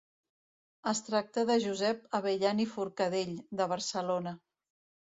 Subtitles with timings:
[0.91, 4.37] Es tracta de Josep Abellan i Forcadell, de Barcelona.